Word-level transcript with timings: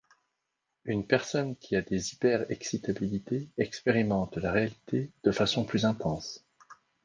Une 0.83 1.05
personne 1.05 1.55
qui 1.55 1.75
a 1.75 1.83
des 1.83 2.13
hyper-excitabilités 2.13 3.49
expérimente 3.59 4.35
la 4.37 4.51
réalité 4.51 5.11
de 5.23 5.31
façon 5.31 5.63
plus 5.63 5.85
intense. 5.85 6.43